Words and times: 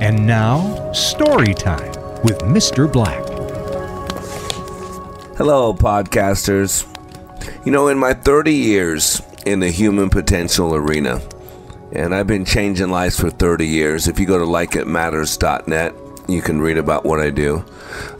And 0.00 0.26
now, 0.26 0.92
story 0.92 1.52
time 1.52 1.92
with 2.22 2.38
Mr. 2.38 2.90
Black. 2.90 3.22
Hello, 5.36 5.74
podcasters. 5.74 6.86
You 7.66 7.72
know, 7.72 7.88
in 7.88 7.98
my 7.98 8.14
30 8.14 8.54
years 8.54 9.20
in 9.44 9.60
the 9.60 9.70
human 9.70 10.08
potential 10.08 10.74
arena, 10.74 11.20
and 11.92 12.14
I've 12.14 12.26
been 12.26 12.46
changing 12.46 12.88
lives 12.90 13.20
for 13.20 13.28
30 13.28 13.66
years. 13.66 14.08
If 14.08 14.18
you 14.18 14.24
go 14.24 14.38
to 14.38 14.44
likeitmatters.net, 14.46 15.94
you 16.28 16.40
can 16.40 16.62
read 16.62 16.78
about 16.78 17.04
what 17.04 17.20
I 17.20 17.28
do. 17.28 17.62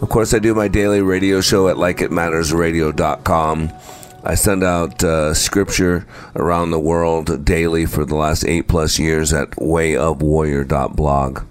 Of 0.02 0.10
course, 0.10 0.34
I 0.34 0.38
do 0.38 0.54
my 0.54 0.68
daily 0.68 1.00
radio 1.00 1.40
show 1.40 1.68
at 1.68 1.76
likeitmattersradio.com. 1.76 3.72
I 4.22 4.34
send 4.34 4.62
out 4.62 5.02
uh, 5.02 5.32
scripture 5.34 6.06
around 6.36 6.70
the 6.70 6.80
world 6.80 7.44
daily 7.44 7.86
for 7.86 8.04
the 8.04 8.16
last 8.16 8.44
eight 8.44 8.68
plus 8.68 8.98
years 8.98 9.32
at 9.32 9.50
wayofwarrior.blog. 9.52 11.44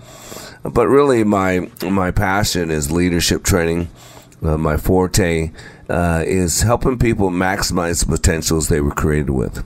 But 0.64 0.88
really, 0.88 1.24
my 1.24 1.70
my 1.84 2.12
passion 2.12 2.70
is 2.70 2.92
leadership 2.92 3.44
training. 3.44 3.90
Uh, 4.42 4.58
my 4.58 4.78
forte 4.78 5.52
uh, 5.90 6.24
is 6.26 6.62
helping 6.62 7.00
people 7.00 7.30
maximize 7.30 8.06
the 8.06 8.16
potentials 8.16 8.68
they 8.68 8.82
were 8.82 8.92
created 8.92 9.32
with. 9.32 9.66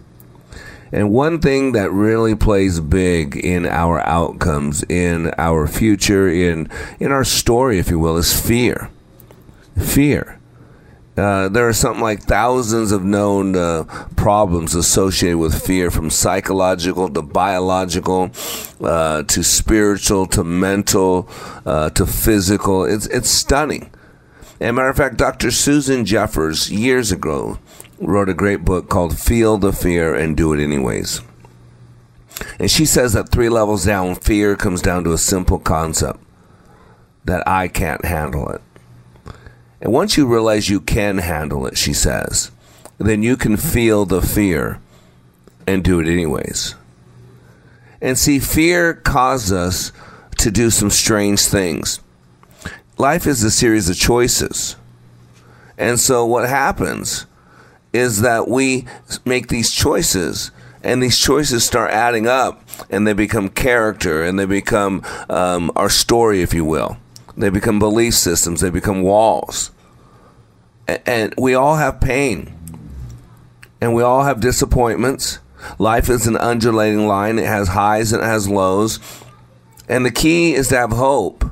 And 0.92 1.12
one 1.12 1.40
thing 1.40 1.72
that 1.72 1.92
really 1.92 2.36
plays 2.36 2.80
big 2.80 3.36
in 3.36 3.66
our 3.66 4.00
outcomes, 4.02 4.84
in 4.84 5.34
our 5.38 5.68
future, 5.68 6.30
in 6.30 6.70
in 7.00 7.12
our 7.12 7.24
story, 7.24 7.80
if 7.80 7.90
you 7.90 8.00
will, 8.00 8.16
is 8.18 8.40
fear. 8.40 8.90
Fear. 9.78 10.40
Uh, 11.16 11.48
there 11.48 11.68
are 11.68 11.74
something 11.74 12.02
like 12.02 12.22
thousands 12.22 12.92
of 12.92 13.04
known 13.04 13.56
uh, 13.56 13.84
problems 14.16 14.74
associated 14.74 15.38
with 15.38 15.64
fear, 15.64 15.92
from 15.92 16.10
psychological 16.10 17.08
to 17.08 17.22
biological, 17.22 18.32
uh, 18.82 19.22
to 19.24 19.44
spiritual 19.44 20.26
to 20.26 20.44
mental 20.44 21.30
uh, 21.66 21.90
to 21.92 22.08
physical. 22.08 22.84
It's 22.84 23.06
it's 23.08 23.30
stunning. 23.30 23.92
As 24.60 24.70
a 24.70 24.74
matter 24.74 24.90
of 24.90 24.98
fact, 24.98 25.18
Dr. 25.18 25.52
Susan 25.52 26.04
Jeffers 26.06 26.72
years 26.72 27.12
ago 27.12 27.60
wrote 28.00 28.30
a 28.30 28.34
great 28.34 28.66
book 28.66 28.90
called 28.90 29.20
"Feel 29.20 29.58
the 29.58 29.72
Fear 29.72 30.16
and 30.16 30.36
Do 30.36 30.52
It 30.54 30.64
Anyways." 30.64 31.22
And 32.58 32.72
she 32.72 32.86
says 32.86 33.14
that 33.14 33.30
three 33.30 33.50
levels 33.50 33.86
down, 33.86 34.16
fear 34.16 34.56
comes 34.56 34.82
down 34.82 35.04
to 35.04 35.14
a 35.14 35.20
simple 35.20 35.60
concept 35.60 36.20
that 37.26 37.48
I 37.48 37.68
can't 37.68 38.04
handle 38.04 38.50
it. 38.50 38.62
And 39.84 39.92
once 39.92 40.16
you 40.16 40.26
realize 40.26 40.70
you 40.70 40.80
can 40.80 41.18
handle 41.18 41.68
it, 41.68 41.78
she 41.78 41.92
says, 41.92 42.52
then 43.00 43.22
you 43.22 43.36
can 43.36 43.58
feel 43.58 44.06
the 44.06 44.22
fear 44.22 44.80
and 45.68 45.84
do 45.84 46.00
it 46.00 46.08
anyways. 46.08 46.76
And 48.02 48.18
see, 48.18 48.40
fear 48.40 48.94
causes 48.94 49.52
us 49.52 49.92
to 50.38 50.50
do 50.52 50.70
some 50.70 50.90
strange 50.90 51.42
things. 51.42 52.00
Life 52.98 53.28
is 53.28 53.44
a 53.44 53.52
series 53.52 53.90
of 53.90 53.98
choices. 53.98 54.78
And 55.78 56.00
so 56.00 56.26
what 56.26 56.48
happens 56.48 57.26
is 57.92 58.22
that 58.22 58.48
we 58.48 58.86
make 59.26 59.50
these 59.50 59.70
choices 59.70 60.52
and 60.82 61.04
these 61.04 61.20
choices 61.20 61.66
start 61.66 61.92
adding 61.92 62.26
up 62.26 62.62
and 62.90 63.06
they 63.06 63.14
become 63.14 63.50
character 63.50 64.24
and 64.24 64.40
they 64.40 64.46
become 64.46 65.04
um, 65.30 65.74
our 65.76 65.90
story, 65.90 66.42
if 66.42 66.54
you 66.54 66.64
will. 66.64 66.98
They 67.36 67.50
become 67.50 67.80
belief 67.80 68.14
systems, 68.14 68.62
they 68.62 68.70
become 68.70 69.02
walls. 69.02 69.72
And 70.88 71.34
we 71.38 71.56
all 71.56 71.78
have 71.78 72.02
pain. 72.02 72.54
And 73.82 73.94
we 73.94 74.04
all 74.04 74.24
have 74.24 74.40
disappointments. 74.40 75.40
Life 75.80 76.10
is 76.10 76.28
an 76.28 76.38
undulating 76.38 77.08
line, 77.08 77.40
it 77.40 77.46
has 77.46 77.70
highs 77.70 78.12
and 78.12 78.22
it 78.22 78.26
has 78.26 78.48
lows. 78.48 79.00
And 79.90 80.06
the 80.06 80.12
key 80.12 80.54
is 80.54 80.70
to 80.70 80.78
have 80.78 80.92
hope. 80.92 81.46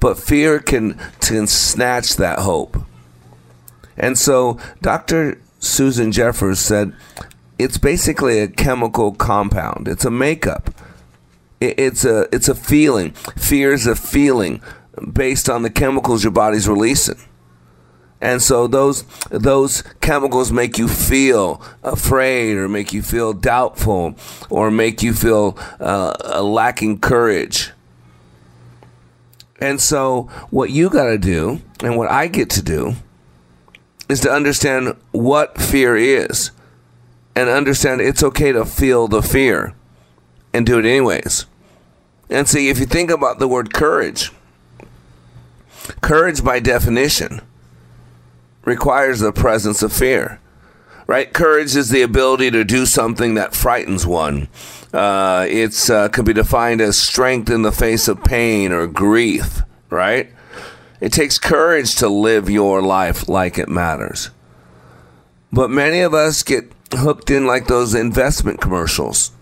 But 0.00 0.18
fear 0.18 0.58
can, 0.58 0.98
can 1.20 1.46
snatch 1.46 2.16
that 2.16 2.40
hope. 2.40 2.76
And 3.96 4.18
so 4.18 4.58
Dr. 4.80 5.40
Susan 5.60 6.10
Jeffers 6.10 6.58
said 6.58 6.92
it's 7.58 7.78
basically 7.78 8.40
a 8.40 8.48
chemical 8.48 9.12
compound, 9.12 9.86
it's 9.86 10.04
a 10.04 10.10
makeup. 10.10 10.70
It's 11.60 12.04
a, 12.04 12.26
it's 12.34 12.48
a 12.48 12.56
feeling. 12.56 13.12
Fear 13.12 13.72
is 13.72 13.86
a 13.86 13.94
feeling 13.94 14.60
based 15.12 15.48
on 15.48 15.62
the 15.62 15.70
chemicals 15.70 16.22
your 16.22 16.32
body's 16.32 16.68
releasing. 16.68 17.20
And 18.20 18.40
so 18.40 18.68
those 18.68 19.02
those 19.30 19.82
chemicals 20.00 20.52
make 20.52 20.78
you 20.78 20.86
feel 20.86 21.60
afraid, 21.82 22.56
or 22.56 22.68
make 22.68 22.92
you 22.92 23.02
feel 23.02 23.32
doubtful, 23.32 24.14
or 24.48 24.70
make 24.70 25.02
you 25.02 25.12
feel 25.12 25.58
uh, 25.80 26.40
lacking 26.40 27.00
courage. 27.00 27.72
And 29.60 29.80
so 29.80 30.30
what 30.50 30.70
you 30.70 30.88
got 30.88 31.06
to 31.06 31.18
do, 31.18 31.62
and 31.82 31.96
what 31.96 32.10
I 32.10 32.28
get 32.28 32.48
to 32.50 32.62
do, 32.62 32.94
is 34.08 34.20
to 34.20 34.30
understand 34.30 34.96
what 35.10 35.60
fear 35.60 35.96
is, 35.96 36.52
and 37.34 37.48
understand 37.48 38.00
it's 38.00 38.22
okay 38.22 38.52
to 38.52 38.64
feel 38.64 39.08
the 39.08 39.22
fear, 39.22 39.74
and 40.52 40.64
do 40.64 40.78
it 40.78 40.84
anyways. 40.84 41.46
And 42.30 42.48
see, 42.48 42.68
if 42.68 42.78
you 42.78 42.86
think 42.86 43.10
about 43.10 43.40
the 43.40 43.48
word 43.48 43.74
courage, 43.74 44.30
courage 46.00 46.44
by 46.44 46.60
definition 46.60 47.40
requires 48.64 49.20
the 49.20 49.32
presence 49.32 49.82
of 49.82 49.92
fear. 49.92 50.40
Right? 51.06 51.32
Courage 51.32 51.74
is 51.74 51.90
the 51.90 52.02
ability 52.02 52.50
to 52.52 52.64
do 52.64 52.86
something 52.86 53.34
that 53.34 53.54
frightens 53.54 54.06
one. 54.06 54.48
Uh, 54.92 55.46
it's 55.48 55.90
uh, 55.90 56.08
can 56.08 56.24
be 56.24 56.32
defined 56.32 56.80
as 56.80 56.96
strength 56.96 57.50
in 57.50 57.62
the 57.62 57.72
face 57.72 58.08
of 58.08 58.22
pain 58.22 58.72
or 58.72 58.86
grief. 58.86 59.62
Right? 59.90 60.30
It 61.00 61.12
takes 61.12 61.38
courage 61.38 61.96
to 61.96 62.08
live 62.08 62.48
your 62.48 62.80
life 62.80 63.28
like 63.28 63.58
it 63.58 63.68
matters. 63.68 64.30
But 65.52 65.68
many 65.68 66.00
of 66.00 66.14
us 66.14 66.42
get 66.42 66.72
hooked 66.92 67.30
in 67.30 67.46
like 67.46 67.66
those 67.66 67.94
investment 67.94 68.60
commercials. 68.60 69.32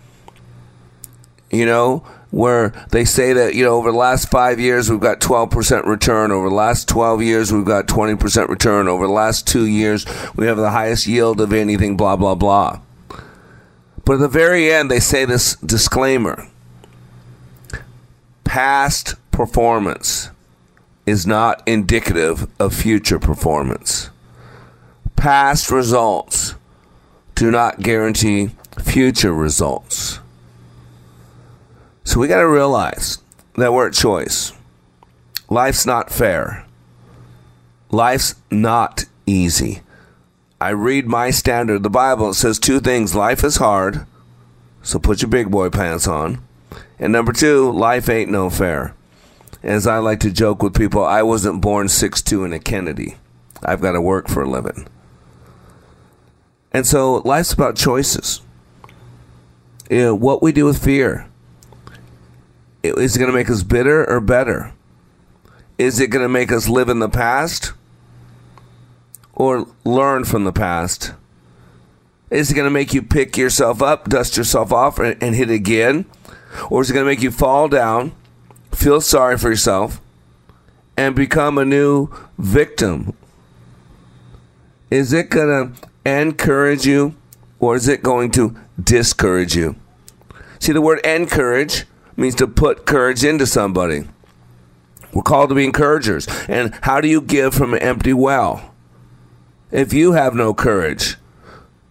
You 1.51 1.67
know, 1.67 2.05
where 2.31 2.73
they 2.91 3.05
say 3.05 3.33
that, 3.33 3.55
you 3.55 3.65
know, 3.65 3.75
over 3.75 3.91
the 3.91 3.97
last 3.97 4.31
five 4.31 4.61
years, 4.61 4.91
we've 4.91 5.01
got 5.01 5.21
12% 5.21 5.85
return. 5.87 6.31
Over 6.31 6.49
the 6.49 6.55
last 6.55 6.89
12 6.89 7.23
years, 7.23 7.53
we've 7.53 7.65
got 7.65 7.87
20% 7.87 8.49
return. 8.49 8.87
Over 8.89 9.07
the 9.07 9.13
last 9.13 9.49
two 9.49 9.67
years, 9.67 10.07
we 10.37 10.47
have 10.47 10.57
the 10.57 10.71
highest 10.71 11.07
yield 11.07 11.41
of 11.41 11.53
anything, 11.53 11.97
blah, 11.97 12.17
blah, 12.17 12.37
blah. 12.37 12.81
But 14.05 14.15
at 14.15 14.21
the 14.21 14.29
very 14.29 14.73
end, 14.73 14.91
they 14.91 15.01
say 15.01 15.25
this 15.25 15.57
disclaimer 15.57 16.47
past 18.45 19.15
performance 19.31 20.31
is 21.07 21.27
not 21.27 21.63
indicative 21.67 22.49
of 22.59 22.75
future 22.75 23.19
performance. 23.19 24.11
Past 25.15 25.71
results 25.71 26.55
do 27.35 27.51
not 27.51 27.81
guarantee 27.81 28.51
future 28.83 29.33
results. 29.33 30.00
So 32.11 32.19
we 32.19 32.27
got 32.27 32.41
to 32.41 32.49
realize 32.49 33.19
that 33.55 33.73
we're 33.73 33.87
at 33.87 33.95
choice. 33.95 34.53
Life's 35.49 35.87
not 35.87 36.11
fair. 36.11 36.67
Life's 37.93 38.35
not 38.51 39.05
easy. 39.27 39.83
I 40.61 40.71
read 40.71 41.07
my 41.07 41.31
standard, 41.31 41.85
the 41.85 41.89
Bible. 41.89 42.31
It 42.31 42.35
says 42.35 42.59
two 42.59 42.81
things 42.81 43.15
life 43.15 43.45
is 43.45 43.59
hard, 43.59 44.07
so 44.83 44.99
put 44.99 45.23
your 45.23 45.31
big 45.31 45.53
boy 45.53 45.71
pants 45.71 46.09
on. 46.09 46.43
And 46.99 47.13
number 47.13 47.33
two, 47.33 47.71
life 47.71 48.09
ain't 48.09 48.29
no 48.29 48.51
fair. 48.51 48.97
As 49.63 49.87
I 49.87 49.99
like 49.99 50.19
to 50.21 50.33
joke 50.33 50.65
with 50.65 50.75
people, 50.75 51.05
I 51.05 51.23
wasn't 51.23 51.63
born 51.63 51.89
six-two 51.89 52.45
in 52.45 52.53
a 52.53 52.59
Kennedy. 52.59 53.19
I've 53.63 53.81
got 53.81 53.93
to 53.93 54.01
work 54.01 54.27
for 54.27 54.43
a 54.43 54.51
living. 54.51 54.89
And 56.73 56.89
so 56.89 57.19
life's 57.19 57.53
about 57.53 57.77
choices. 57.77 58.41
You 59.89 59.99
know, 59.99 60.15
what 60.17 60.43
we 60.43 60.51
do 60.51 60.65
with 60.65 60.83
fear. 60.83 61.30
Is 62.83 63.17
it 63.17 63.19
going 63.19 63.31
to 63.31 63.37
make 63.37 63.51
us 63.51 63.63
bitter 63.63 64.09
or 64.09 64.21
better? 64.21 64.73
Is 65.77 66.01
it 66.01 66.09
going 66.09 66.25
to 66.25 66.29
make 66.29 66.51
us 66.51 66.69
live 66.69 66.89
in 66.89 66.99
the 66.99 67.09
past 67.09 67.73
or 69.35 69.67
learn 69.85 70.25
from 70.25 70.45
the 70.45 70.53
past? 70.53 71.13
Is 72.31 72.51
it 72.51 72.55
going 72.55 72.67
to 72.67 72.71
make 72.71 72.95
you 72.95 73.03
pick 73.03 73.37
yourself 73.37 73.83
up, 73.83 74.09
dust 74.09 74.37
yourself 74.37 74.73
off, 74.73 74.99
and, 74.99 75.21
and 75.23 75.35
hit 75.35 75.51
again? 75.51 76.07
Or 76.71 76.81
is 76.81 76.91
it 76.91 76.95
going 76.95 77.05
to 77.05 77.11
make 77.11 77.23
you 77.23 77.31
fall 77.31 77.69
down, 77.69 78.13
feel 78.73 79.01
sorry 79.01 79.37
for 79.37 79.51
yourself, 79.51 80.01
and 80.97 81.15
become 81.15 81.59
a 81.59 81.65
new 81.65 82.09
victim? 82.39 83.15
Is 84.91 85.13
it 85.13 85.31
going 85.31 85.75
to 85.75 85.89
encourage 86.11 86.87
you 86.87 87.15
or 87.59 87.77
is 87.77 87.89
it 87.89 88.03
going 88.03 88.31
to 88.33 88.57
discourage 88.83 89.55
you? 89.55 89.77
See, 90.59 90.73
the 90.73 90.81
word 90.81 91.01
encourage 91.05 91.85
means 92.17 92.35
to 92.37 92.47
put 92.47 92.87
courage 92.87 93.25
into 93.25 93.47
somebody. 93.47 94.05
We're 95.13 95.23
called 95.23 95.49
to 95.49 95.55
be 95.55 95.65
encouragers. 95.65 96.27
And 96.49 96.79
how 96.83 97.01
do 97.01 97.09
you 97.09 97.21
give 97.21 97.55
from 97.55 97.75
an 97.75 97.81
empty 97.81 98.13
well? 98.13 98.75
If 99.71 99.93
you 99.93 100.13
have 100.13 100.35
no 100.35 100.55
courage, 100.55 101.17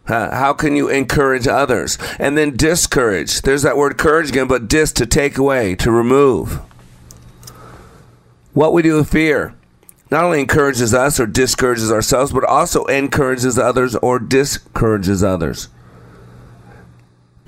how 0.06 0.54
can 0.54 0.76
you 0.76 0.90
encourage 0.90 1.48
others? 1.48 1.98
And 2.18 2.38
then 2.38 2.58
discourage. 2.58 3.42
There's 3.42 3.62
that 3.62 3.78
word 3.78 3.98
courage 3.98 4.30
again, 4.30 4.48
but 4.48 4.68
dis 4.68 4.92
to 4.94 5.06
take 5.06 5.38
away, 5.38 5.76
to 5.76 5.92
remove. 5.92 6.62
What 8.54 8.74
we 8.74 8.82
do 8.82 8.98
with 8.98 9.12
fear 9.12 9.54
not 10.12 10.24
only 10.24 10.40
encourages 10.40 10.94
us 10.94 11.20
or 11.20 11.28
discourages 11.28 11.92
ourselves, 11.92 12.34
but 12.34 12.44
also 12.44 12.86
encourages 12.86 13.60
others 13.60 13.96
or 13.98 14.18
discourages 14.18 15.24
others. 15.24 15.70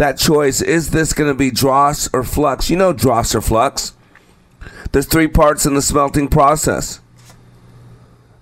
That 0.01 0.18
choice 0.18 0.63
is 0.63 0.89
this 0.89 1.13
going 1.13 1.30
to 1.30 1.38
be 1.38 1.51
dross 1.51 2.12
or 2.12 2.24
flux? 2.24 2.71
You 2.71 2.75
know 2.75 2.92
dross 2.92 3.36
or 3.36 3.42
flux. 3.42 3.94
There's 4.92 5.06
three 5.06 5.27
parts 5.27 5.68
in 5.68 5.75
the 5.75 5.81
smelting 5.83 6.27
process. 6.27 7.01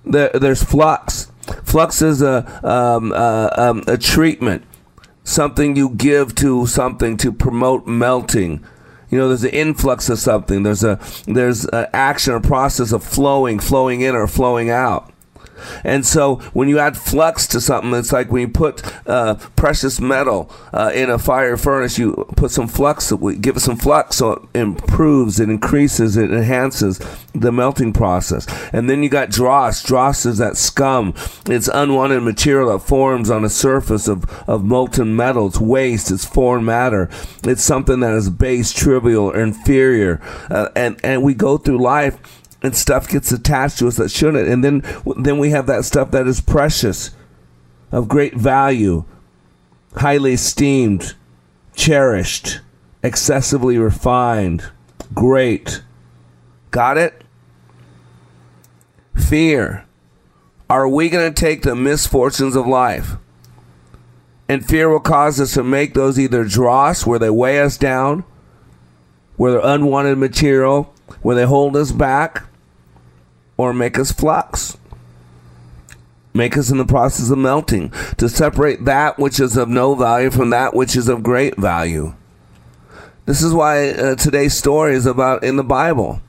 There, 0.06 0.30
there's 0.30 0.64
flux. 0.64 1.30
Flux 1.66 2.02
is 2.02 2.22
a 2.22 2.46
um, 2.66 3.12
uh, 3.12 3.50
um, 3.58 3.84
a 3.88 3.98
treatment, 3.98 4.64
something 5.26 5.76
you 5.76 5.90
give 5.90 6.34
to 6.36 6.66
something 6.66 7.18
to 7.18 7.34
promote 7.34 7.86
melting. 7.86 8.64
You 9.10 9.18
know, 9.18 9.28
there's 9.28 9.44
an 9.44 9.50
influx 9.50 10.08
of 10.08 10.18
something. 10.18 10.64
There's 10.64 10.86
a 10.86 10.98
there's 11.28 11.66
an 11.66 11.88
action 11.92 12.32
or 12.36 12.40
process 12.40 12.94
of 12.94 13.04
flowing, 13.04 13.60
flowing 13.60 14.00
in 14.00 14.16
or 14.16 14.28
flowing 14.28 14.70
out. 14.70 15.12
And 15.84 16.06
so 16.06 16.38
when 16.54 16.68
you 16.70 16.80
add 16.80 16.98
flux 16.98 17.48
to 17.48 17.62
something, 17.62 17.94
it's 17.94 18.12
like 18.12 18.32
when 18.32 18.42
you 18.42 18.48
put 18.48 18.82
uh, 19.08 19.36
precious 19.56 20.00
metal 20.00 20.52
uh, 20.74 20.92
in 20.94 21.10
a 21.10 21.18
fire 21.18 21.58
furnace, 21.58 21.98
you 21.98 22.26
put 22.36 22.52
some 22.52 22.68
flux, 22.68 23.12
give 23.42 23.58
it 23.58 23.62
some 23.62 23.78
flux 23.78 24.18
so 24.18 24.34
it 24.34 24.60
improves, 24.60 25.40
it 25.40 25.50
increases, 25.50 26.18
it 26.18 26.32
enhances 26.32 27.00
the 27.34 27.52
melting 27.52 27.94
process. 27.94 28.48
And 28.74 28.90
then 28.90 29.04
you 29.04 29.10
got 29.10 29.30
dross. 29.30 29.84
Dross 29.84 30.26
is 30.26 30.38
that 30.40 30.58
scum. 30.58 31.14
It's 31.48 31.68
unwanted 31.68 32.24
material 32.24 32.72
that 32.72 32.86
forms 32.86 33.30
on 33.30 33.44
the 33.44 33.50
surface 33.50 34.08
of, 34.08 34.26
of 34.48 34.64
molten 34.64 35.16
metal. 35.16 35.48
It's 35.48 35.60
waste. 35.60 36.12
It's 36.12 36.26
foreign 36.26 36.66
matter. 36.66 37.10
It's 37.44 37.64
something 37.64 38.00
that 38.02 38.14
is 38.14 38.30
base, 38.30 38.74
trivial, 38.74 39.32
inferior. 39.32 40.22
Uh, 40.50 40.70
and, 40.76 41.00
and 41.04 41.24
we 41.24 41.34
go 41.34 41.58
through 41.58 41.80
life 41.80 42.39
and 42.62 42.76
stuff 42.76 43.08
gets 43.08 43.32
attached 43.32 43.80
to 43.80 43.88
us 43.88 43.98
that 43.98 44.12
shouldn't. 44.12 44.48
And 44.48 44.64
then 44.64 44.84
then 45.18 45.38
we 45.38 45.52
have 45.52 45.68
that 45.68 45.86
stuff 45.86 46.12
that 46.12 46.28
is 46.28 46.42
precious 46.42 47.12
of 47.92 48.08
great 48.08 48.36
value 48.36 49.06
highly 49.96 50.34
esteemed 50.34 51.16
cherished 51.76 52.62
excessively 53.02 53.78
refined 53.78 54.70
great. 55.14 55.82
Got 56.72 56.98
it? 56.98 57.24
Fear. 59.16 59.86
Are 60.70 60.88
we 60.88 61.10
going 61.10 61.34
to 61.34 61.40
take 61.40 61.64
the 61.64 61.76
misfortunes 61.76 62.56
of 62.56 62.68
life? 62.68 63.14
And 64.48 64.66
fear 64.66 64.90
will 64.90 65.00
cause 65.00 65.40
us 65.40 65.54
to 65.54 65.64
make 65.64 65.94
those 65.94 66.20
either 66.20 66.44
dross 66.44 67.06
where 67.06 67.20
they 67.20 67.30
weigh 67.30 67.60
us 67.60 67.78
down 67.78 68.24
where 69.40 69.54
they're 69.54 69.62
unwanted 69.64 70.18
material 70.18 70.94
where 71.22 71.36
they 71.36 71.46
hold 71.46 71.76
us 71.78 71.94
back 71.94 72.49
or 73.60 73.74
make 73.74 74.00
us 74.00 74.10
flux. 74.10 74.78
Make 76.34 76.56
us 76.56 76.72
in 76.72 76.78
the 76.78 76.86
process 76.86 77.30
of 77.30 77.40
melting 77.40 77.92
to 78.16 78.30
separate 78.30 78.86
that 78.86 79.20
which 79.20 79.38
is 79.38 79.58
of 79.58 79.68
no 79.68 79.96
value 79.96 80.32
from 80.32 80.52
that 80.52 80.74
which 80.74 80.96
is 80.96 81.10
of 81.10 81.24
great 81.24 81.58
value. 81.58 82.16
This 83.26 83.44
is 83.44 83.54
why 83.54 83.90
uh, 83.90 84.16
today's 84.16 84.54
story 84.54 84.94
is 84.94 85.06
about 85.06 85.44
in 85.44 85.58
the 85.58 85.64
Bible. 85.66 86.22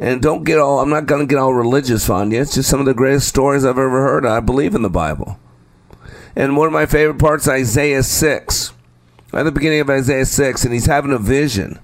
And 0.00 0.20
don't 0.20 0.42
get 0.42 0.58
all, 0.58 0.80
I'm 0.80 0.90
not 0.90 1.06
going 1.06 1.20
to 1.20 1.32
get 1.32 1.38
all 1.38 1.54
religious 1.54 2.10
on 2.10 2.32
you. 2.32 2.40
It's 2.40 2.56
just 2.56 2.68
some 2.68 2.80
of 2.80 2.86
the 2.86 2.92
greatest 2.92 3.28
stories 3.28 3.64
I've 3.64 3.78
ever 3.78 4.02
heard. 4.02 4.26
I 4.26 4.40
believe 4.40 4.74
in 4.74 4.82
the 4.82 4.90
Bible. 4.90 5.38
And 6.34 6.56
one 6.56 6.66
of 6.66 6.72
my 6.72 6.86
favorite 6.86 7.20
parts, 7.20 7.46
Isaiah 7.46 8.02
6. 8.02 8.72
At 9.32 9.44
the 9.44 9.52
beginning 9.52 9.78
of 9.78 9.90
Isaiah 9.90 10.26
6, 10.26 10.64
and 10.64 10.74
he's 10.74 10.86
having 10.86 11.12
a 11.12 11.18
vision 11.18 11.78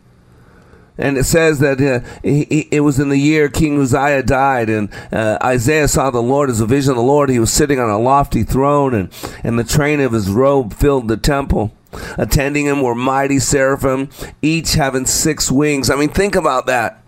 and 1.01 1.17
it 1.19 1.25
says 1.25 1.59
that 1.61 1.81
uh, 1.81 2.07
he, 2.23 2.69
it 2.71 2.81
was 2.81 3.01
in 3.01 3.09
the 3.09 3.19
year 3.19 3.49
King 3.49 3.81
Uzziah 3.81 4.23
died, 4.23 4.69
and 4.69 4.91
uh, 5.11 5.39
Isaiah 5.43 5.89
saw 5.89 6.11
the 6.11 6.23
Lord 6.23 6.51
as 6.51 6.61
a 6.61 6.67
vision 6.67 6.91
of 6.91 6.97
the 6.97 7.03
Lord. 7.03 7.31
He 7.31 7.41
was 7.41 7.53
sitting 7.53 7.81
on 7.81 7.89
a 7.89 7.99
lofty 7.99 8.45
throne, 8.45 8.95
and, 8.95 9.13
and 9.43 9.59
the 9.59 9.65
train 9.65 10.01
of 10.01 10.13
his 10.13 10.31
robe 10.31 10.75
filled 10.75 11.09
the 11.09 11.17
temple. 11.17 11.73
Attending 12.17 12.67
him 12.67 12.83
were 12.83 12.95
mighty 12.95 13.41
seraphim, 13.41 14.11
each 14.43 14.75
having 14.75 15.07
six 15.07 15.51
wings. 15.51 15.91
I 15.91 15.97
mean, 15.97 16.11
think 16.11 16.37
about 16.37 16.67
that. 16.67 17.03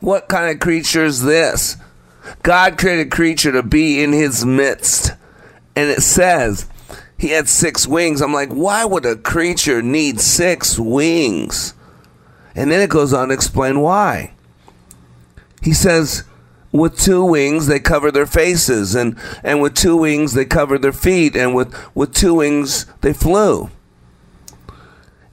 What 0.00 0.28
kind 0.28 0.50
of 0.50 0.60
creature 0.60 1.04
is 1.04 1.22
this? 1.22 1.76
God 2.42 2.78
created 2.78 3.08
a 3.08 3.10
creature 3.10 3.52
to 3.52 3.62
be 3.62 4.02
in 4.02 4.12
his 4.12 4.44
midst. 4.44 5.12
And 5.76 5.90
it 5.90 6.02
says 6.02 6.68
he 7.18 7.28
had 7.28 7.48
six 7.48 7.86
wings. 7.86 8.20
I'm 8.20 8.32
like, 8.32 8.50
why 8.50 8.84
would 8.84 9.04
a 9.04 9.16
creature 9.16 9.82
need 9.82 10.20
six 10.20 10.78
wings? 10.78 11.74
And 12.54 12.70
then 12.70 12.80
it 12.80 12.90
goes 12.90 13.12
on 13.12 13.28
to 13.28 13.34
explain 13.34 13.80
why. 13.80 14.34
He 15.62 15.72
says, 15.72 16.24
with 16.72 16.98
two 16.98 17.24
wings 17.24 17.66
they 17.66 17.78
cover 17.78 18.10
their 18.10 18.26
faces, 18.26 18.94
and, 18.94 19.16
and 19.42 19.60
with 19.60 19.74
two 19.74 19.96
wings 19.96 20.32
they 20.32 20.44
covered 20.44 20.82
their 20.82 20.92
feet, 20.92 21.36
and 21.36 21.54
with, 21.54 21.74
with 21.94 22.14
two 22.14 22.34
wings 22.34 22.86
they 23.02 23.12
flew. 23.12 23.70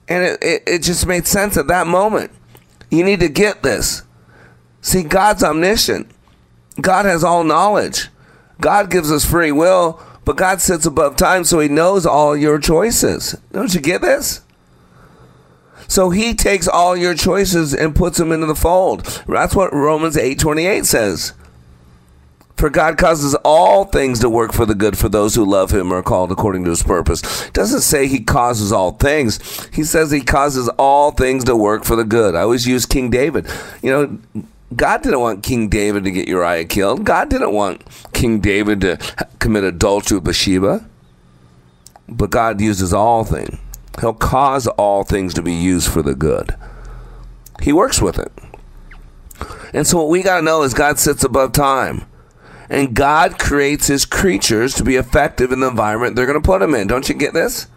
And 0.08 0.24
it, 0.24 0.44
it, 0.44 0.64
it 0.68 0.84
just 0.84 1.06
made 1.08 1.28
sense 1.28 1.56
at 1.58 1.68
that 1.68 1.88
moment. 1.88 2.32
You 2.92 3.04
need 3.04 3.20
to 3.22 3.30
get 3.30 3.64
this. 3.64 4.04
See, 4.82 5.04
God's 5.04 5.44
omniscient. 5.44 6.10
God 6.82 7.06
has 7.06 7.24
all 7.24 7.44
knowledge. 7.44 8.10
God 8.60 8.90
gives 8.90 9.12
us 9.12 9.24
free 9.24 9.52
will, 9.52 10.02
but 10.26 10.36
God 10.36 10.62
sits 10.62 10.86
above 10.86 11.16
time, 11.16 11.44
so 11.44 11.60
He 11.60 11.70
knows 11.70 12.06
all 12.06 12.36
your 12.36 12.60
choices. 12.60 13.38
Don't 13.52 13.74
you 13.74 13.82
get 13.82 14.02
this? 14.02 14.42
So 15.90 16.12
he 16.12 16.34
takes 16.34 16.68
all 16.68 16.96
your 16.96 17.16
choices 17.16 17.74
and 17.74 17.96
puts 17.96 18.18
them 18.18 18.32
into 18.32 18.46
the 18.46 18.56
fold. 18.56 19.24
That's 19.28 19.56
what 19.56 19.74
Romans 19.74 20.16
8:28 20.16 20.86
says. 20.86 21.34
For 22.56 22.70
God 22.70 22.98
causes 22.98 23.36
all 23.46 23.86
things 23.86 24.20
to 24.20 24.30
work 24.30 24.52
for 24.52 24.66
the 24.66 24.76
good 24.76 24.98
for 24.98 25.08
those 25.08 25.34
who 25.34 25.46
love 25.46 25.72
him 25.72 25.94
or 25.94 26.00
are 26.00 26.04
called 26.04 26.30
according 26.30 26.66
to 26.66 26.70
his 26.70 26.84
purpose. 26.84 27.48
It 27.48 27.54
doesn't 27.54 27.82
say 27.82 28.06
he 28.06 28.20
causes 28.20 28.72
all 28.74 28.92
things. 28.92 29.40
He 29.74 29.84
says 29.84 30.12
he 30.12 30.20
causes 30.20 30.68
all 30.78 31.12
things 31.12 31.46
to 31.46 31.56
work 31.56 31.86
for 31.86 31.96
the 31.96 32.04
good. 32.04 32.36
I 32.36 32.42
always 32.42 32.68
use 32.68 32.86
King 32.86 33.10
David. 33.10 33.48
You 33.82 33.92
know, 33.92 34.44
God 34.76 35.02
didn't 35.04 35.22
want 35.22 35.42
King 35.42 35.70
David 35.70 36.04
to 36.04 36.12
get 36.12 36.28
Uriah 36.28 36.66
killed. 36.66 37.06
God 37.06 37.30
didn't 37.30 37.54
want 37.54 37.82
King 38.14 38.42
David 38.42 38.82
to 38.82 38.98
commit 39.40 39.64
adultery 39.64 40.18
with 40.18 40.26
Bathsheba. 40.26 40.86
But 42.10 42.30
God 42.30 42.60
uses 42.60 42.94
all 42.94 43.24
things. 43.24 43.58
He'll 44.00 44.14
cause 44.14 44.68
all 44.68 45.04
things 45.04 45.34
to 45.34 45.42
be 45.42 45.54
used 45.54 45.90
for 45.90 46.02
the 46.02 46.16
good. 46.16 46.56
He 47.62 47.74
works 47.74 48.02
with 48.02 48.18
it. 48.18 48.32
And 49.74 49.86
so, 49.86 49.98
what 49.98 50.10
we 50.10 50.24
got 50.24 50.38
to 50.38 50.42
know 50.42 50.64
is 50.64 50.74
God 50.74 51.00
sits 51.00 51.24
above 51.24 51.52
time. 51.52 52.06
And 52.70 52.94
God 52.94 53.40
creates 53.40 53.88
his 53.88 54.06
creatures 54.06 54.76
to 54.76 54.84
be 54.84 54.96
effective 54.96 55.52
in 55.52 55.60
the 55.60 55.68
environment 55.68 56.16
they're 56.16 56.28
going 56.28 56.42
to 56.42 56.46
put 56.46 56.60
them 56.60 56.76
in. 56.76 56.88
Don't 56.88 57.10
you 57.10 57.16
get 57.16 57.34
this? 57.34 57.68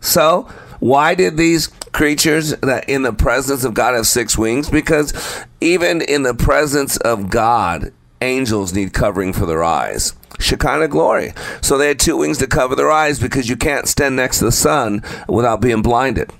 So, 0.00 0.48
why 0.78 1.14
did 1.14 1.36
these 1.36 1.66
creatures 1.66 2.50
that 2.60 2.88
in 2.88 3.02
the 3.02 3.12
presence 3.12 3.64
of 3.64 3.74
God 3.74 3.94
have 3.94 4.06
six 4.06 4.38
wings? 4.38 4.70
Because 4.70 5.44
even 5.60 6.00
in 6.00 6.22
the 6.22 6.34
presence 6.34 6.96
of 6.96 7.28
God, 7.28 7.92
angels 8.22 8.72
need 8.72 8.94
covering 8.94 9.34
for 9.34 9.44
their 9.44 9.62
eyes. 9.62 10.14
Shekinah 10.40 10.88
glory. 10.88 11.32
So 11.60 11.78
they 11.78 11.88
had 11.88 12.00
two 12.00 12.16
wings 12.16 12.38
to 12.38 12.46
cover 12.46 12.74
their 12.74 12.90
eyes 12.90 13.20
because 13.20 13.48
you 13.48 13.56
can't 13.56 13.88
stand 13.88 14.16
next 14.16 14.38
to 14.38 14.46
the 14.46 14.52
sun 14.52 15.02
without 15.28 15.60
being 15.60 15.82
blinded. 15.82 16.32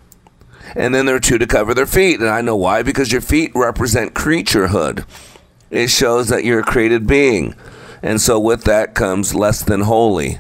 And 0.75 0.95
then 0.95 1.07
there 1.07 1.17
are 1.17 1.21
two 1.21 1.39
to 1.39 1.47
cover 1.47 1.75
their 1.75 1.87
feet. 1.87 2.21
And 2.21 2.29
I 2.29 2.41
know 2.41 2.57
why, 2.57 2.83
because 2.83 3.13
your 3.13 3.21
feet 3.21 3.53
represent 3.55 4.15
creaturehood. 4.15 5.05
It 5.71 5.89
shows 5.91 6.29
that 6.29 6.45
you're 6.45 6.61
a 6.61 6.65
created 6.65 7.07
being. 7.07 7.55
And 8.03 8.21
so 8.21 8.39
with 8.39 8.65
that 8.65 8.95
comes 8.95 9.35
less 9.35 9.63
than 9.63 9.83
holy. 9.83 10.39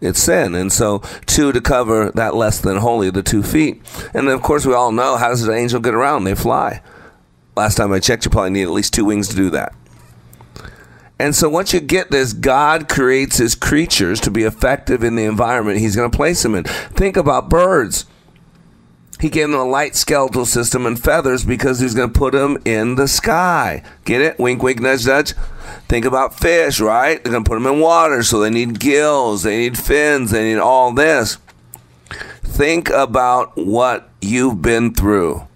It's 0.00 0.20
sin. 0.20 0.54
And 0.54 0.72
so 0.72 1.02
two 1.26 1.52
to 1.52 1.60
cover 1.60 2.10
that 2.12 2.34
less 2.34 2.60
than 2.60 2.78
holy, 2.78 3.10
the 3.10 3.22
two 3.22 3.42
feet. 3.42 3.82
And 4.14 4.26
then 4.26 4.34
of 4.34 4.42
course 4.42 4.64
we 4.64 4.74
all 4.74 4.92
know 4.92 5.16
how 5.16 5.28
does 5.28 5.46
an 5.46 5.54
angel 5.54 5.80
get 5.80 5.94
around? 5.94 6.24
They 6.24 6.34
fly. 6.34 6.82
Last 7.56 7.76
time 7.76 7.92
I 7.92 7.98
checked, 7.98 8.24
you 8.24 8.30
probably 8.30 8.50
need 8.50 8.62
at 8.62 8.70
least 8.70 8.94
two 8.94 9.04
wings 9.04 9.28
to 9.28 9.36
do 9.36 9.50
that. 9.50 9.74
And 11.20 11.36
so 11.36 11.50
once 11.50 11.74
you 11.74 11.80
get 11.80 12.10
this, 12.10 12.32
God 12.32 12.88
creates 12.88 13.36
his 13.36 13.54
creatures 13.54 14.20
to 14.20 14.30
be 14.30 14.44
effective 14.44 15.04
in 15.04 15.16
the 15.16 15.24
environment 15.24 15.78
he's 15.78 15.94
going 15.94 16.10
to 16.10 16.16
place 16.16 16.42
them 16.42 16.54
in. 16.54 16.64
Think 16.64 17.18
about 17.18 17.50
birds. 17.50 18.06
He 19.20 19.28
gave 19.28 19.50
them 19.50 19.60
a 19.60 19.64
light 19.66 19.94
skeletal 19.94 20.46
system 20.46 20.86
and 20.86 20.98
feathers 20.98 21.44
because 21.44 21.78
he's 21.78 21.94
going 21.94 22.10
to 22.10 22.18
put 22.18 22.32
them 22.32 22.56
in 22.64 22.94
the 22.94 23.06
sky. 23.06 23.82
Get 24.06 24.22
it? 24.22 24.38
Wink, 24.38 24.62
wink, 24.62 24.80
nudge, 24.80 25.06
nudge. 25.06 25.34
Think 25.88 26.06
about 26.06 26.38
fish, 26.38 26.80
right? 26.80 27.22
They're 27.22 27.32
going 27.32 27.44
to 27.44 27.48
put 27.50 27.56
them 27.56 27.70
in 27.70 27.80
water, 27.80 28.22
so 28.22 28.40
they 28.40 28.48
need 28.48 28.80
gills, 28.80 29.42
they 29.42 29.58
need 29.58 29.76
fins, 29.76 30.30
they 30.30 30.44
need 30.44 30.58
all 30.58 30.90
this. 30.90 31.36
Think 32.42 32.88
about 32.88 33.58
what 33.58 34.08
you've 34.22 34.62
been 34.62 34.94
through. 34.94 35.46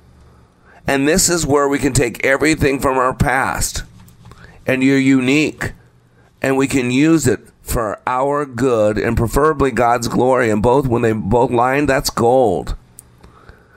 And 0.87 1.09
this 1.09 1.31
is 1.31 1.47
where 1.47 1.71
we 1.71 1.79
can 1.79 1.95
take 1.95 2.23
everything 2.23 2.81
from 2.81 2.99
our 2.99 3.15
past 3.15 3.85
and 4.67 4.83
you're 4.83 4.99
unique 4.99 5.73
and 6.43 6.57
we 6.57 6.67
can 6.67 6.91
use 6.91 7.27
it 7.27 7.41
for 7.63 8.01
our 8.07 8.45
good 8.45 8.99
and 8.99 9.17
preferably 9.17 9.71
God's 9.71 10.09
glory 10.09 10.51
and 10.51 10.63
both 10.63 10.87
when 10.87 11.03
they 11.03 11.13
both 11.13 11.51
line 11.51 11.87
that's 11.87 12.11
gold 12.11 12.77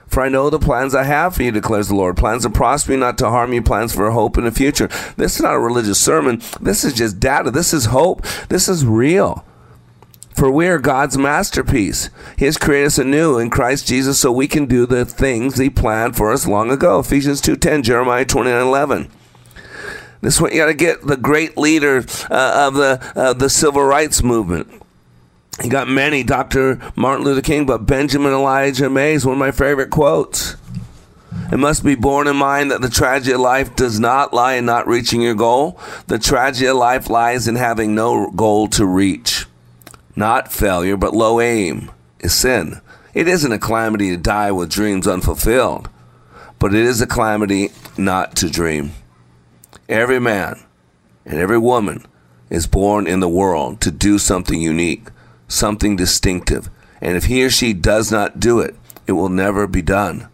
For 0.08 0.22
I 0.22 0.28
know 0.28 0.50
the 0.50 0.58
plans 0.58 0.94
I 0.94 1.04
have 1.04 1.36
for 1.36 1.42
you, 1.42 1.50
declares 1.52 1.88
the 1.88 1.94
Lord. 1.94 2.16
Plans 2.16 2.42
to 2.42 2.50
prosper 2.50 2.92
you, 2.92 2.98
not 2.98 3.18
to 3.18 3.28
harm 3.28 3.52
you, 3.52 3.62
plans 3.62 3.94
for 3.94 4.10
hope 4.10 4.38
in 4.38 4.44
the 4.44 4.50
future. 4.50 4.88
This 5.16 5.36
is 5.36 5.42
not 5.42 5.54
a 5.54 5.58
religious 5.58 6.00
sermon. 6.00 6.40
This 6.60 6.82
is 6.82 6.94
just 6.94 7.20
data. 7.20 7.50
This 7.50 7.74
is 7.74 7.86
hope. 7.86 8.22
This 8.48 8.68
is 8.68 8.86
real. 8.86 9.44
For 10.34 10.50
we 10.50 10.68
are 10.68 10.78
God's 10.78 11.18
masterpiece. 11.18 12.10
He 12.38 12.44
has 12.44 12.56
created 12.56 12.86
us 12.86 12.98
anew 12.98 13.38
in 13.38 13.50
Christ 13.50 13.86
Jesus 13.88 14.18
so 14.18 14.30
we 14.30 14.48
can 14.48 14.66
do 14.66 14.86
the 14.86 15.04
things 15.04 15.58
He 15.58 15.68
planned 15.68 16.16
for 16.16 16.32
us 16.32 16.46
long 16.46 16.70
ago. 16.70 17.00
Ephesians 17.00 17.42
2.10, 17.42 17.82
Jeremiah 17.82 18.24
29.11. 18.24 19.10
This 20.20 20.36
is 20.36 20.40
what 20.40 20.52
you 20.52 20.58
got 20.58 20.66
to 20.66 20.74
get 20.74 21.06
the 21.06 21.16
great 21.16 21.56
leader 21.56 21.98
uh, 22.30 22.66
of 22.66 22.74
the, 22.74 23.12
uh, 23.14 23.32
the 23.32 23.48
civil 23.48 23.82
rights 23.82 24.22
movement. 24.22 24.68
You 25.62 25.70
got 25.70 25.88
many, 25.88 26.22
Dr. 26.22 26.80
Martin 26.94 27.24
Luther 27.24 27.42
King, 27.42 27.66
but 27.66 27.86
Benjamin 27.86 28.32
Elijah 28.32 28.88
Mays, 28.88 29.26
one 29.26 29.34
of 29.34 29.38
my 29.38 29.50
favorite 29.50 29.90
quotes. 29.90 30.56
It 31.50 31.58
must 31.58 31.84
be 31.84 31.94
borne 31.94 32.26
in 32.26 32.36
mind 32.36 32.70
that 32.70 32.80
the 32.80 32.88
tragedy 32.88 33.32
of 33.32 33.40
life 33.40 33.74
does 33.74 33.98
not 33.98 34.32
lie 34.32 34.54
in 34.54 34.66
not 34.66 34.86
reaching 34.86 35.22
your 35.22 35.34
goal. 35.34 35.80
The 36.06 36.18
tragedy 36.18 36.66
of 36.66 36.76
life 36.76 37.10
lies 37.10 37.48
in 37.48 37.56
having 37.56 37.94
no 37.94 38.30
goal 38.30 38.68
to 38.68 38.86
reach. 38.86 39.46
Not 40.14 40.52
failure, 40.52 40.96
but 40.96 41.14
low 41.14 41.40
aim 41.40 41.90
is 42.20 42.34
sin. 42.34 42.80
It 43.14 43.28
isn't 43.28 43.52
a 43.52 43.58
calamity 43.58 44.10
to 44.10 44.16
die 44.16 44.52
with 44.52 44.70
dreams 44.70 45.06
unfulfilled, 45.06 45.88
but 46.58 46.74
it 46.74 46.84
is 46.84 47.00
a 47.00 47.06
calamity 47.06 47.70
not 47.96 48.36
to 48.36 48.50
dream. 48.50 48.92
Every 49.88 50.20
man 50.20 50.64
and 51.24 51.38
every 51.38 51.58
woman 51.58 52.04
is 52.50 52.66
born 52.66 53.06
in 53.06 53.20
the 53.20 53.28
world 53.28 53.80
to 53.82 53.90
do 53.90 54.18
something 54.18 54.60
unique 54.60 55.08
something 55.48 55.96
distinctive. 55.96 56.70
And 57.00 57.16
if 57.16 57.24
he 57.24 57.44
or 57.44 57.50
she 57.50 57.72
does 57.72 58.12
not 58.12 58.38
do 58.38 58.60
it, 58.60 58.76
it 59.06 59.12
will 59.12 59.30
never 59.30 59.66
be 59.66 59.82
done. 59.82 60.28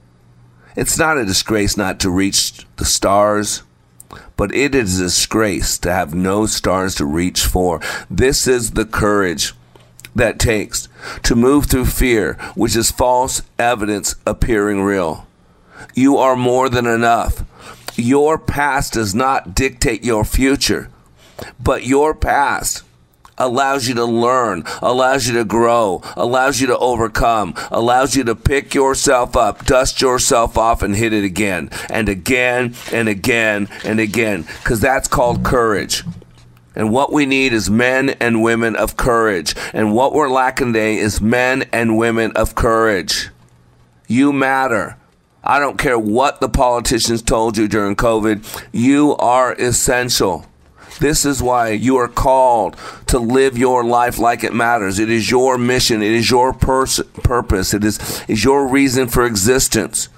It's 0.77 0.99
not 0.99 1.19
a 1.19 1.25
disgrace 1.25 1.77
not 1.77 2.01
to 2.01 2.11
reach 2.11 2.67
the 2.77 2.85
stars, 2.85 3.63
but 4.37 4.53
it 4.55 4.75
is 4.75 4.99
a 4.99 5.05
disgrace 5.05 5.79
to 5.79 5.93
have 5.93 6.15
no 6.15 6.47
stars 6.47 6.97
to 6.97 7.05
reach 7.05 7.45
for. 7.45 7.81
This 8.11 8.49
is 8.49 8.73
the 8.73 8.85
courage 8.85 9.53
that 10.17 10.39
takes 10.39 10.89
to 11.23 11.37
move 11.37 11.67
through 11.67 11.87
fear, 11.87 12.35
which 12.55 12.75
is 12.75 12.91
false 12.91 13.43
evidence 13.59 14.17
appearing 14.27 14.83
real. 14.83 15.27
You 15.95 16.17
are 16.17 16.37
more 16.37 16.69
than 16.69 16.87
enough. 16.87 17.45
Your 17.97 18.39
past 18.39 18.95
does 18.95 19.15
not 19.15 19.55
dictate 19.55 20.05
your 20.05 20.25
future, 20.25 20.91
but 21.61 21.87
your 21.87 22.15
past 22.15 22.83
allows 23.39 23.89
you 23.89 23.95
to 23.95 24.05
learn, 24.05 24.65
allows 24.83 25.27
you 25.27 25.35
to 25.35 25.45
grow, 25.45 26.03
allows 26.17 26.61
you 26.61 26.67
to 26.69 26.79
overcome, 26.79 27.55
allows 27.71 28.17
you 28.17 28.25
to 28.25 28.35
pick 28.35 28.75
yourself 28.75 29.37
up, 29.37 29.65
dust 29.65 30.01
yourself 30.01 30.57
off, 30.57 30.83
and 30.83 30.97
hit 30.97 31.13
it 31.13 31.25
again 31.25 31.71
and 31.91 32.09
again 32.09 32.75
and 32.93 33.09
again 33.09 33.69
and 33.85 34.01
again. 34.01 34.43
Because 34.43 34.81
that's 34.81 35.09
called 35.09 35.45
courage. 35.45 36.05
And 36.77 36.93
what 36.93 37.13
we 37.13 37.25
need 37.27 37.53
is 37.53 37.71
men 37.71 38.11
and 38.11 38.43
women 38.43 38.75
of 38.75 38.97
courage. 38.97 39.55
And 39.73 39.95
what 39.95 40.13
we're 40.13 40.31
lacking 40.31 40.73
today 40.73 40.97
is 40.99 41.21
men 41.21 41.65
and 41.73 41.97
women 41.97 42.33
of 42.33 42.55
courage. 42.55 43.31
You 44.09 44.33
matter. 44.33 44.97
I 45.45 45.59
don't 45.59 45.79
care 45.79 45.99
what 45.99 46.41
the 46.41 46.49
politicians 46.49 47.21
told 47.21 47.59
you 47.59 47.69
during 47.69 47.97
COVID. 47.97 48.67
You 48.73 49.15
are 49.17 49.53
essential. 49.53 50.47
This 51.01 51.27
is 51.27 51.43
why 51.43 51.71
you 51.71 51.97
are 51.97 52.09
called 52.09 52.77
to 53.09 53.19
live 53.19 53.59
your 53.59 53.85
life 53.85 54.19
like 54.19 54.43
it 54.43 54.55
matters. 54.55 54.99
It 54.99 55.11
is 55.11 55.31
your 55.31 55.59
mission. 55.59 56.03
It 56.03 56.13
is 56.13 56.31
your 56.31 56.55
pers- 56.55 57.03
purpose. 57.23 57.75
It 57.75 57.85
is, 57.85 58.25
is 58.27 58.43
your 58.43 58.67
reason 58.67 59.09
for 59.09 59.27
existence. 59.27 60.09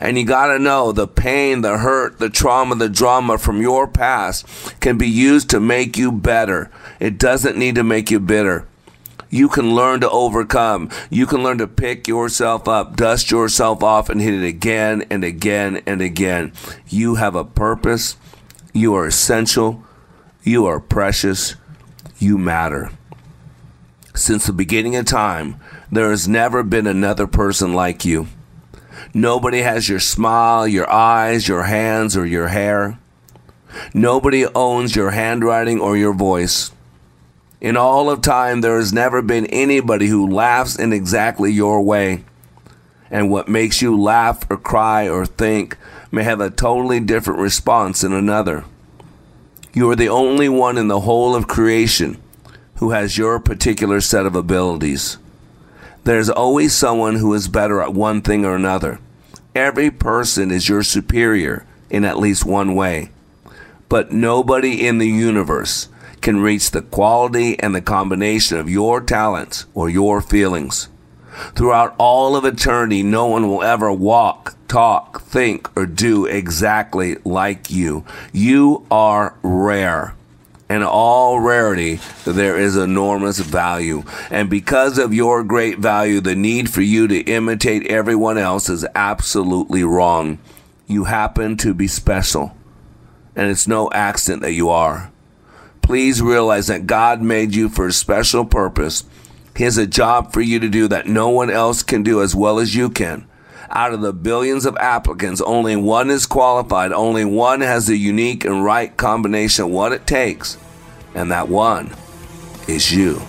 And 0.00 0.18
you 0.18 0.26
got 0.26 0.48
to 0.48 0.58
know 0.58 0.90
the 0.90 1.06
pain, 1.06 1.60
the 1.60 1.78
hurt, 1.78 2.18
the 2.18 2.28
trauma, 2.28 2.74
the 2.74 2.88
drama 2.88 3.38
from 3.38 3.62
your 3.62 3.86
past 3.86 4.46
can 4.80 4.98
be 4.98 5.08
used 5.08 5.50
to 5.50 5.60
make 5.60 5.96
you 5.96 6.10
better. 6.10 6.70
It 6.98 7.18
doesn't 7.18 7.56
need 7.56 7.76
to 7.76 7.84
make 7.84 8.10
you 8.10 8.18
bitter. 8.18 8.66
You 9.34 9.48
can 9.48 9.74
learn 9.74 9.98
to 10.02 10.10
overcome. 10.10 10.90
You 11.10 11.26
can 11.26 11.42
learn 11.42 11.58
to 11.58 11.66
pick 11.66 12.06
yourself 12.06 12.68
up, 12.68 12.94
dust 12.94 13.32
yourself 13.32 13.82
off, 13.82 14.08
and 14.08 14.20
hit 14.20 14.32
it 14.32 14.46
again 14.46 15.04
and 15.10 15.24
again 15.24 15.82
and 15.86 16.00
again. 16.00 16.52
You 16.86 17.16
have 17.16 17.34
a 17.34 17.44
purpose. 17.44 18.16
You 18.72 18.94
are 18.94 19.08
essential. 19.08 19.82
You 20.44 20.66
are 20.66 20.78
precious. 20.78 21.56
You 22.20 22.38
matter. 22.38 22.92
Since 24.14 24.46
the 24.46 24.52
beginning 24.52 24.94
of 24.94 25.06
time, 25.06 25.58
there 25.90 26.10
has 26.10 26.28
never 26.28 26.62
been 26.62 26.86
another 26.86 27.26
person 27.26 27.74
like 27.74 28.04
you. 28.04 28.28
Nobody 29.12 29.62
has 29.62 29.88
your 29.88 29.98
smile, 29.98 30.68
your 30.68 30.88
eyes, 30.88 31.48
your 31.48 31.64
hands, 31.64 32.16
or 32.16 32.24
your 32.24 32.46
hair. 32.46 33.00
Nobody 33.92 34.46
owns 34.54 34.94
your 34.94 35.10
handwriting 35.10 35.80
or 35.80 35.96
your 35.96 36.14
voice. 36.14 36.70
In 37.64 37.78
all 37.78 38.10
of 38.10 38.20
time, 38.20 38.60
there 38.60 38.76
has 38.76 38.92
never 38.92 39.22
been 39.22 39.46
anybody 39.46 40.08
who 40.08 40.30
laughs 40.30 40.78
in 40.78 40.92
exactly 40.92 41.50
your 41.50 41.80
way. 41.80 42.22
And 43.10 43.30
what 43.30 43.48
makes 43.48 43.80
you 43.80 43.98
laugh 43.98 44.44
or 44.50 44.58
cry 44.58 45.08
or 45.08 45.24
think 45.24 45.78
may 46.12 46.24
have 46.24 46.42
a 46.42 46.50
totally 46.50 47.00
different 47.00 47.40
response 47.40 48.04
in 48.04 48.12
another. 48.12 48.66
You 49.72 49.88
are 49.88 49.96
the 49.96 50.10
only 50.10 50.46
one 50.46 50.76
in 50.76 50.88
the 50.88 51.00
whole 51.00 51.34
of 51.34 51.48
creation 51.48 52.20
who 52.74 52.90
has 52.90 53.16
your 53.16 53.40
particular 53.40 54.02
set 54.02 54.26
of 54.26 54.36
abilities. 54.36 55.16
There's 56.04 56.28
always 56.28 56.74
someone 56.74 57.16
who 57.16 57.32
is 57.32 57.48
better 57.48 57.80
at 57.80 57.94
one 57.94 58.20
thing 58.20 58.44
or 58.44 58.56
another. 58.56 58.98
Every 59.54 59.90
person 59.90 60.50
is 60.50 60.68
your 60.68 60.82
superior 60.82 61.64
in 61.88 62.04
at 62.04 62.18
least 62.18 62.44
one 62.44 62.74
way. 62.74 63.08
But 63.88 64.12
nobody 64.12 64.86
in 64.86 64.98
the 64.98 65.08
universe 65.08 65.88
can 66.24 66.40
reach 66.40 66.70
the 66.70 66.80
quality 66.82 67.56
and 67.60 67.74
the 67.74 67.82
combination 67.82 68.58
of 68.58 68.68
your 68.68 69.00
talents 69.00 69.66
or 69.74 69.90
your 69.90 70.22
feelings. 70.22 70.88
Throughout 71.54 71.94
all 71.98 72.34
of 72.34 72.46
eternity, 72.46 73.02
no 73.02 73.26
one 73.26 73.46
will 73.46 73.62
ever 73.62 73.92
walk, 73.92 74.56
talk, 74.66 75.20
think, 75.20 75.68
or 75.76 75.84
do 75.84 76.24
exactly 76.24 77.16
like 77.24 77.70
you. 77.70 78.04
You 78.32 78.86
are 78.90 79.36
rare. 79.42 80.16
And 80.66 80.82
all 80.82 81.40
rarity, 81.40 82.00
there 82.24 82.58
is 82.58 82.74
enormous 82.74 83.38
value. 83.38 84.02
And 84.30 84.48
because 84.48 84.96
of 84.96 85.12
your 85.12 85.44
great 85.44 85.78
value, 85.78 86.20
the 86.20 86.34
need 86.34 86.70
for 86.70 86.80
you 86.80 87.06
to 87.06 87.20
imitate 87.20 87.86
everyone 87.88 88.38
else 88.38 88.70
is 88.70 88.86
absolutely 88.94 89.84
wrong. 89.84 90.38
You 90.86 91.04
happen 91.04 91.58
to 91.58 91.74
be 91.74 91.86
special. 91.86 92.56
And 93.36 93.50
it's 93.50 93.68
no 93.68 93.90
accident 93.92 94.40
that 94.42 94.52
you 94.52 94.70
are. 94.70 95.12
Please 95.84 96.20
realize 96.20 96.66
that 96.66 96.86
God 96.86 97.22
made 97.22 97.54
you 97.54 97.68
for 97.68 97.86
a 97.86 97.92
special 97.92 98.44
purpose 98.44 99.04
he 99.56 99.64
has 99.64 99.78
a 99.78 99.86
job 99.86 100.32
for 100.32 100.40
you 100.40 100.58
to 100.58 100.68
do 100.68 100.88
that 100.88 101.06
no 101.06 101.28
one 101.28 101.50
else 101.50 101.82
can 101.82 102.02
do 102.02 102.22
as 102.22 102.34
well 102.34 102.58
as 102.58 102.74
you 102.74 102.90
can. 102.90 103.26
Out 103.70 103.94
of 103.94 104.00
the 104.00 104.12
billions 104.12 104.66
of 104.66 104.76
applicants, 104.76 105.40
only 105.40 105.76
one 105.76 106.10
is 106.10 106.26
qualified. 106.26 106.92
Only 106.92 107.24
one 107.24 107.60
has 107.60 107.86
the 107.86 107.96
unique 107.96 108.44
and 108.44 108.64
right 108.64 108.94
combination 108.96 109.66
of 109.66 109.70
what 109.70 109.92
it 109.92 110.06
takes. 110.06 110.58
And 111.14 111.30
that 111.30 111.48
one 111.48 111.94
is 112.68 112.92
you. 112.92 113.22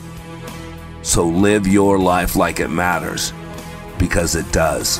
So 1.03 1.25
live 1.25 1.67
your 1.67 1.99
life 1.99 2.35
like 2.35 2.59
it 2.59 2.69
matters 2.69 3.31
because 3.99 4.35
it 4.35 4.51
does. 4.51 4.99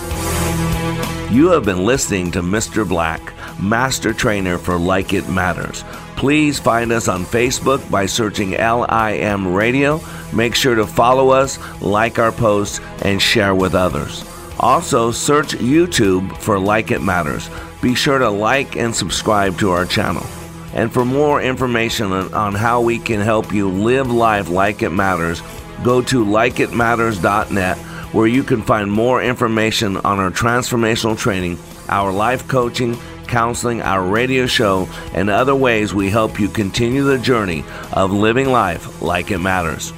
You 1.31 1.49
have 1.49 1.65
been 1.65 1.85
listening 1.85 2.31
to 2.31 2.41
Mr. 2.41 2.87
Black, 2.87 3.33
Master 3.59 4.13
Trainer 4.13 4.57
for 4.59 4.77
Like 4.77 5.13
It 5.13 5.27
Matters. 5.27 5.83
Please 6.15 6.59
find 6.59 6.91
us 6.91 7.07
on 7.07 7.25
Facebook 7.25 7.89
by 7.91 8.05
searching 8.05 8.51
LIM 8.51 9.53
Radio. 9.53 9.99
Make 10.33 10.55
sure 10.55 10.75
to 10.75 10.87
follow 10.87 11.29
us, 11.29 11.59
like 11.81 12.19
our 12.19 12.31
posts, 12.31 12.79
and 13.01 13.21
share 13.21 13.53
with 13.53 13.75
others. 13.75 14.25
Also, 14.59 15.11
search 15.11 15.55
YouTube 15.55 16.35
for 16.37 16.57
Like 16.57 16.91
It 16.91 17.01
Matters. 17.01 17.49
Be 17.81 17.93
sure 17.93 18.17
to 18.17 18.29
like 18.29 18.77
and 18.77 18.95
subscribe 18.95 19.59
to 19.59 19.71
our 19.71 19.85
channel. 19.85 20.25
And 20.73 20.91
for 20.91 21.05
more 21.05 21.41
information 21.41 22.11
on, 22.11 22.53
how 22.53 22.81
we 22.81 22.99
can 22.99 23.21
help 23.21 23.53
you 23.53 23.69
live 23.69 24.11
life 24.11 24.49
like 24.49 24.81
it 24.81 24.89
matters, 24.89 25.41
go 25.83 26.01
to 26.01 26.25
likeitmatters.net 26.25 27.77
where 28.15 28.27
you 28.27 28.43
can 28.43 28.61
find 28.61 28.89
more 28.89 29.21
information 29.21 29.97
on 29.97 30.19
our 30.19 30.31
transformational 30.31 31.17
training, 31.17 31.57
our 31.89 32.13
life 32.13 32.47
coaching, 32.47 32.97
counseling, 33.35 33.81
our 33.81 34.01
radio 34.01 34.45
show, 34.45 34.87
and 35.13 35.29
other 35.29 35.53
ways 35.53 35.93
we 35.93 36.09
help 36.09 36.39
you 36.39 36.47
continue 36.47 37.03
the 37.03 37.17
journey 37.19 37.65
of 37.91 38.09
living 38.09 38.49
life 38.49 39.01
like 39.01 39.29
it 39.29 39.39
matters. 39.39 39.91